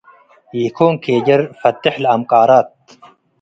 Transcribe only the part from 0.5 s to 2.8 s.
ኢኮን ኬጀር ፋቴሕ ለአምቃራት